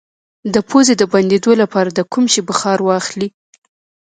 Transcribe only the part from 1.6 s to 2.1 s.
لپاره د